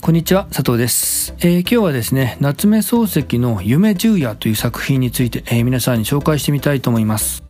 [0.00, 1.34] こんにちは、佐藤です。
[1.38, 7.44] えー、今日はですね、夏目漱石の夢十夜という作品について、えー、皆さんに紹介してみたいと思います。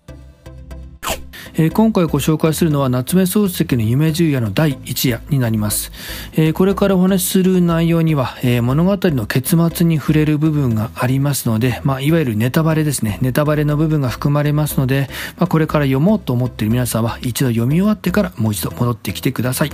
[1.55, 5.93] えー、今回ご紹介するのは夏目漱石の夢十夜の第一夜になります、
[6.35, 13.19] えー、これからお話しする内容には、えー、物語の結末に触れる部分がありますので、まあ、いわゆるネタバレですね。
[13.21, 19.73] ネタバレの部分が含まれますので、まあ、これから読もうと思っている皆さんは一度読み終わってからもう一度戻ってきてください、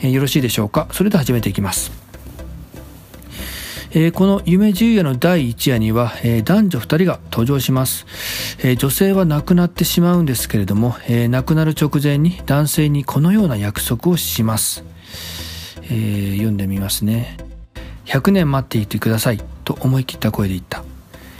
[0.00, 0.88] えよろしいでしょうか？
[0.92, 2.09] それでは始めていきます。
[3.92, 8.06] えー、この夢十夜の第1夜には、えー、男女2人が登場します、
[8.60, 14.84] えー、女性は亡くなってしまうんですけれども、え亡くなる直前に男性にこのような約束をします、
[15.82, 17.36] え読んでみますね。
[18.04, 20.84] 100年待っていてくださいと思い切った声で言った。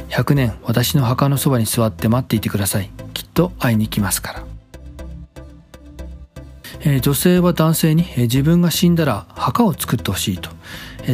[0.08, 4.44] 100年私の墓のそばに座って待っていてくださいきっと会いに来ますか
[6.84, 7.00] ら。
[7.00, 10.50] 女性は男性に、自分が死んだら墓を作ってほしいと、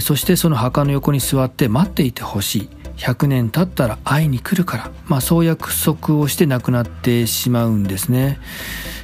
[0.00, 2.68] そしてその墓の横に座って待っていてほしい。
[2.96, 8.38] 100年経ったら会いに来るから、まあ、そう約束をして亡くなってしまうんですね、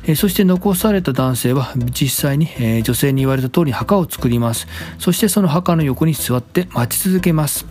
[0.05, 4.67] えそして残された男性は実際に、え女性に言われた通り墓を作ります。
[4.99, 7.67] そしてその墓の横に座って待ち続けます。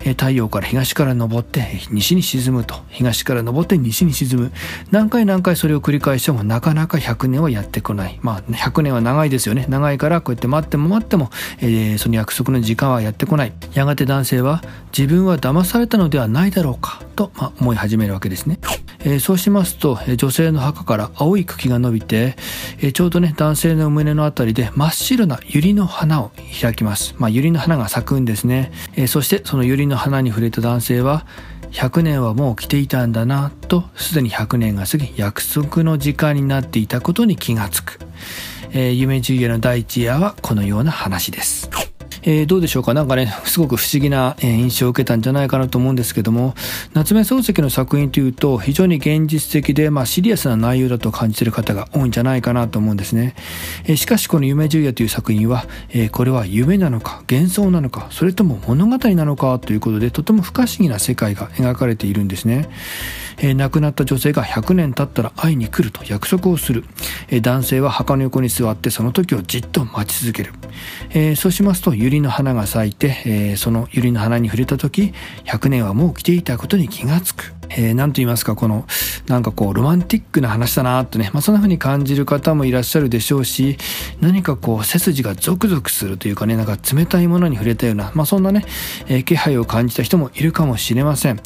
[0.00, 2.76] 太陽から東から昇って西に沈むと。
[2.88, 4.52] 東から昇って西に沈む。
[4.90, 8.18] 何回何回それを繰り返してもなかなか100年はやってこない。
[8.22, 9.66] まあ100年は長いですよね。
[9.68, 13.52] 長いからこうやって待っても待っても、えー、その約束の時間はやってこない。
[13.74, 14.62] やがて男性は
[14.96, 18.58] 自分は騙されたのではないだろうかと、まあ、思い始めるわけですね、
[19.04, 22.36] えー、そうしますとえ女性の墓から青い茎が伸びて、
[22.80, 31.26] え、ちょうどね男性の胸のあたりで真っ白な百合の花を開きます、まあ、百合の花が咲くんですね、え、そしてその百合の花に触れた男性は
[31.74, 37.98] 100年はもう来ていたんだなとすでに100年が過ぎ約束の時間になっていたことに気がつく、
[38.70, 41.68] えー、夢十夜の第一夜はこのような話です。
[42.26, 42.94] えー、どうでしょうか？
[42.94, 46.54] なんかね、すごく不思議な印象を受けたんじゃないかなと思うんですけども、
[46.94, 53.34] 夏目漱石の作品というと、非常に現実的で、まあ、シリアスな内容だと感じている方が多いんじゃないかなと思うんですね。
[53.84, 62.70] えー、しかし、この夢十夜という作品は、えー、これは夢なのか、幻想なのか、それとも物語なのかということで、とても不可思議な世界が描かれているんですね。
[63.38, 66.84] えー、亡くなった女性が100年経ったら会いに来ると約束をする。
[67.28, 70.52] えー、男性は墓の横に座ってその時をじっと待ち続ける。
[71.10, 75.12] えー、そうしますと、百合の花が咲いて、えー、その百合の花に触れた時
[75.44, 77.53] 100年はもう来ていたことに気がつく。
[77.76, 78.86] えー、と言いますか、この、
[79.26, 83.78] なんかこう、ロマンティックな話だなとね、まあ、そんな風に感じる方もいらっしゃるでしょうし、
[84.20, 88.64] 何かこう、背筋がゾクゾクするというかね、なんか冷たいものに触れたような、まあ、そんなね、
[89.08, 91.40] えー、気配を感じた人もいるかもしれません。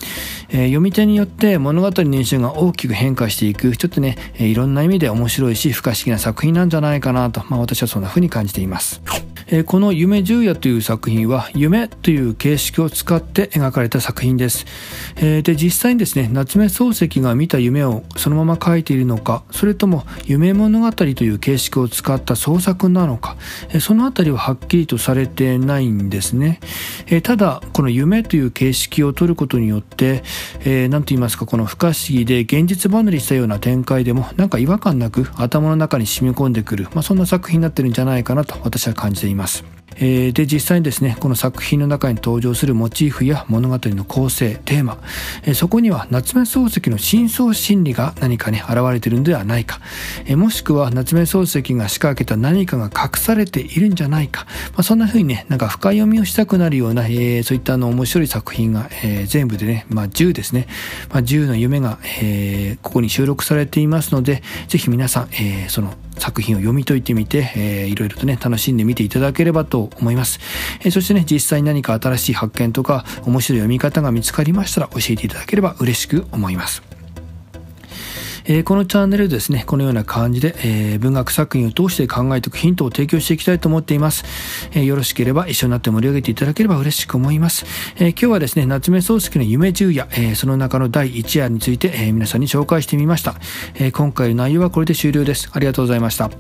[0.51, 9.01] えー、読み手によって物語の印象が大きく変化していく、ちょっとね、え、いろんな意味で面白いし、不可思議な作品なんじゃないかなと、まあ、私はそんな風に感じています。
[9.51, 14.67] えー、この夢十夜という作品は、夢という形式を使って描かれた作品です。
[15.17, 23.37] えー、で、実際にですね、夏目漱石が見た夢をそのまま描いているのか、それとも夢物語という形式を使った創作なのか、
[23.71, 26.61] えー、そのあたりははっきりとされてないんですね。
[27.07, 30.23] え、ただ、この夢という形式を取ることによって、
[30.61, 39.38] えー、と言いますか、この不可思議で現実離れしたような展開でも、なんか違和感なく頭の中に染み込んでくる、まあ、そんな作品になってるんじゃないかなと私は感じています。
[40.01, 44.99] えー、で実際にですねこの作品の中に登場するモチーフや物語の構成テーマ、
[45.45, 49.81] え、そこには夏目漱石の深層心理が何かね現れてるんではないか、
[50.27, 60.69] え、もしくは夏目漱石が仕掛けた何かが隠されているんじゃないか、まあ、そんな風にねなんか深読みをしたくなるような、え、そういったあの面白い作品が、え、全部でね、まあ、10ですね、
[61.11, 70.41] まあ、10の夢が、え、ここに収録されていますのでぜひ皆さん、えー、その作品を読み解いてみて、えー、いろいろとね、楽しんでみていただければと思います。
[70.81, 76.88] えー、そしてね、実際に何か新しい発見とか、面白い読み方が見つかりましたら教えていただければ嬉しく思います。
[78.51, 84.25] えー、このチャンネルですね、このような感じで、えー、文学作品を通して考えていくヒントを提供していきたいと思っています。
[84.73, 87.67] えー、よろしければ一緒になって盛り上げていただければ嬉しく思います。
[87.97, 93.35] え今日はですね、夏目漱石の夢十夜、えその中の第1夜について、え皆さんに紹介してみました、
[93.75, 95.51] え今回の内容はこれで終了です。
[95.53, 96.31] ありがとうございました。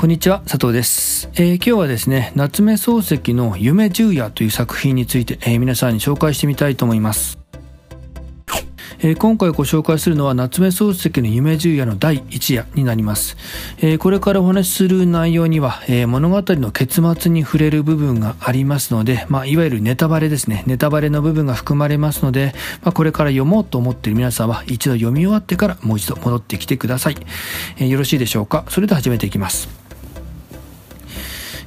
[0.00, 1.28] こんにちは、佐藤です。
[1.34, 7.38] えー、今日はですね、夏目漱石の夢十夜という作品について、えー、皆さんに紹介してみたいと思います。
[9.00, 13.36] えー、今回ご紹介するのは夏目漱石の夢十夜の第1夜になります、
[13.82, 20.64] え、これからお話しする内容には、え、物語の結末に触れる部分がありますので、まあ、いわゆるネタバレですね。
[20.66, 27.16] ネタバレの部分が含まれますので、まあ、これから読もうと思っている皆さんは一度読み終わってからもう一度戻ってきてください、
[27.78, 28.64] えよろしいでしょうか？
[28.70, 29.79] それでは始めていきます。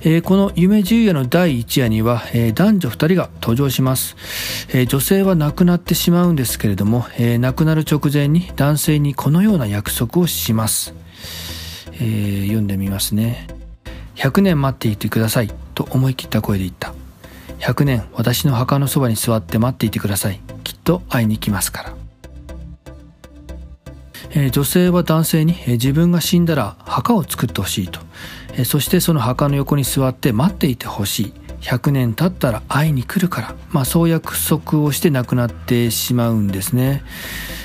[0.06, 4.18] えー、この夢十夜の第1夜には、えー、男女2人が登場します、
[4.70, 10.94] えー、女性は亡くなってしまうんですけれども、え亡くなる直前に男性にこのような約束をします、
[12.02, 13.48] え読んでみますね。
[14.16, 16.94] 100年待っていてくださいと思い切った声で言った。
[17.60, 21.94] 100年私の墓のそばに座って待っていてくださいきっと会いに来ますから。
[24.36, 28.02] え女性は男性に、え自分が死んだら墓を作ってほしいと、
[28.66, 31.34] そしてその墓の横に座って待っていてほしい。
[31.62, 37.04] 100年経ったら会いに来るから、まあ、そう約束をして亡くなってしまうんですね、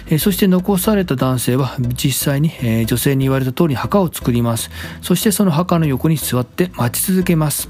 [0.08, 4.70] えそして残された男性は実際に、え女性に言われた通り墓を作ります。
[5.02, 7.68] そしてその墓の横に座って待ち続けます。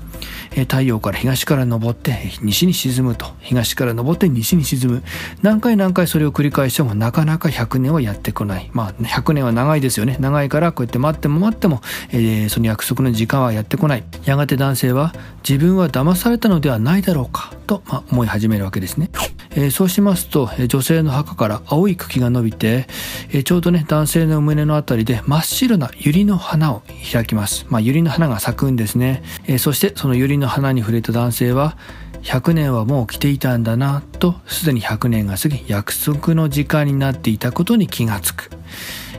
[0.50, 3.26] 太陽から東から昇って西に沈むと。
[3.40, 5.02] 東から昇って西に沈む。
[5.42, 8.70] 何回何回それを繰り返してもなかなか100年はやってこない。
[8.72, 10.16] まあ100年は長いですよね。
[10.20, 11.80] 長いからこうやって待っても待っても、
[12.10, 14.04] えー、その約束の時間はやってこない。
[14.24, 15.12] やがて男性は
[15.48, 19.10] 自分は騙されたのではないだろうかと、まあ、思い始めるわけですね、
[19.50, 22.86] えー、そうしますと女性の墓から青い茎が伸びて、
[23.30, 26.82] えー、ちょうどね男性の胸のあたりで真っ白な百合の花を
[27.12, 27.66] 開きます。
[27.68, 31.76] まあ百合の花が咲くんですね、え、そしてそのの百合の花に触れた男性は
[32.22, 38.50] 100年はもう来ていたんだなとすでに100年が過ぎ約束の時間になっていたことに気がつく、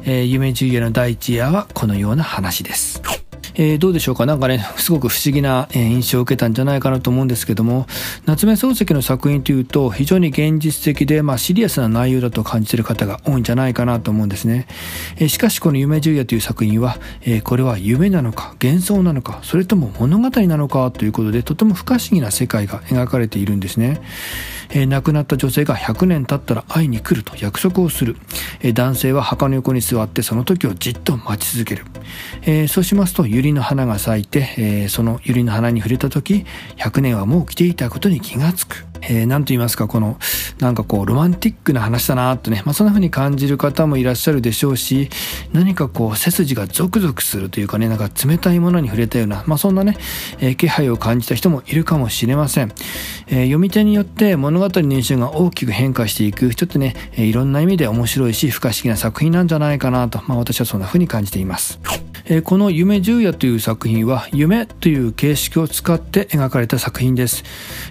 [0.04, 3.02] えー、夢中夜の第一夜はこのような話です。
[3.62, 4.26] えー、どうでしょうか？
[4.26, 7.88] なんかね、すごく不思議な印象を受けたんじゃないかなと思うんですけども、
[8.26, 14.66] 夏目漱石の作品というと、非常に現実的で、まあ、シリアスな内容だと感じてる方が多いんじゃないかなと思うんですね。
[15.18, 24.00] えー、しかし、この夢十夜という作品は、え、これは夢なのか、幻想なのか、それとも物語なのかということで、とても不可思議な世界が描かれているんですね。
[24.72, 28.16] え、亡くなった女性が100年経ったら会いに来ると約束をする。
[28.62, 31.86] え、男性は墓の横に座ってその時をじっと待ち続ける。
[32.44, 36.46] え、そうしますと、ゆり百合の花が咲いて、えー、その百合の花に触れた時、
[36.78, 38.90] 100年はもう来ていたことに気がつく。
[39.02, 40.18] えー、と言いますか、この、
[40.60, 45.10] なんかこう、ロマンティックな話だなとね、まあ、そんな風に感じる方もいらっしゃるでしょうし、
[45.54, 49.98] 何かこう、背筋がゾクゾクするというかね、なんか冷たいものに触れたような、まあ、そんなね、
[50.40, 52.72] えー、気配を感じた人もいるかもしれません。
[53.28, 61.80] えー、読み手によって物語の印象が大きく変化していく、ちょっとね、え、いろんな意味で面白いし、不可思議な作品なんじゃないかなと、まあ、私はそんな風に感じています。
[62.32, 67.44] えこの夢十夜という作品は夢という形式を使って描かれた作品です。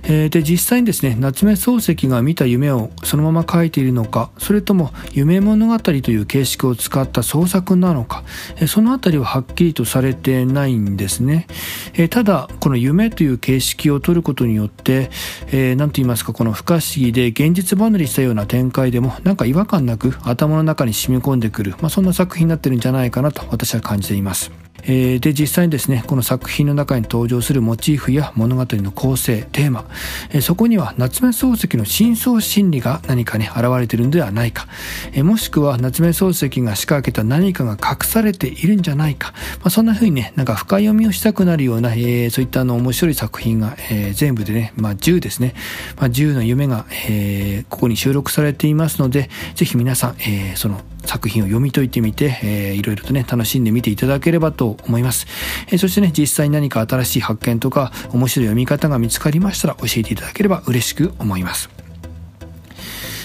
[0.05, 8.23] えで、実際にですね、夏目漱石が見た夢をそのまま描いているのか、それとも夢物語という形式を使った創作なのか、
[8.61, 11.49] えそのあたりははっきりとされてないんですね。
[11.95, 15.11] えただ、この夢という形式を取ることによって、
[15.49, 24.28] えー、と言いますか、この不可思議で現実離れしたような展開でもなんか違和感なく頭の中に染み込んでくる、まあ、そんな作品になってるんじゃないかなと私は感じています。
[24.29, 24.68] ます。
[24.85, 29.85] えー、で実際にですねこの作品の中に登場するモチーフや物語の構成テーマ、
[30.31, 34.67] えー、そこには夏目漱石の深層心理が何かね現れてるんではないか、
[35.13, 45.55] えー、もしくは夏目漱石が仕掛けた何かが隠されているんじゃないか、まあ、そんな風にねなんか深読みをしたくなるような、えー、そういったあの面白い作品が、えー、全部でね、まあ、10ですね、
[45.97, 55.27] まあ、10の夢が、えー、ここに収録されていますのでぜひ皆さん、えー、その作品を読み解いてみて、えー、いろいろとね、楽しんでみていただければと思います。
[55.69, 61.71] えー、そしてね、実際に何か新しい発見とか、面白い読み方が見つかりましたら教えていただければ嬉しく思います。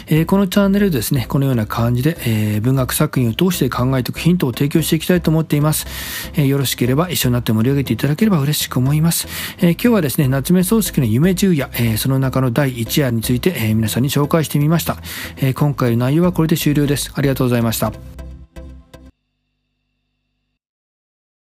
[0.08, 5.88] えー、このチャンネルですね、このような感じで、えー、文学作品を通して考えていくヒントを提供していきたいと思っています。
[6.34, 9.28] えー、よろしければ一緒になって盛り上げていただければ嬉しく思います。
[9.60, 14.98] え今日はですね、夏目漱石の夢十夜、えその中の第1夜について、え皆さんに紹介してみました。
[15.38, 17.12] え今回の内容はこれで終了です。
[17.16, 18.23] ありがとうございました。